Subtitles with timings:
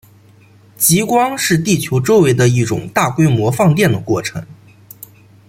[0.77, 4.43] 极光是地球周围的一种大规模放电的过程。